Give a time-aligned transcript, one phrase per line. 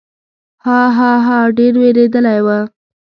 [0.65, 2.47] ها، ها، ها، ډېر وېرېدلی و.